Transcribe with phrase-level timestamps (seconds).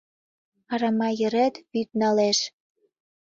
[0.73, 2.39] Арама йырет вӱд налеш.